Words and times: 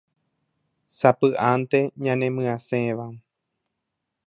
sapy'ánte 0.97 1.79
ñanemyasẽva 2.03 3.07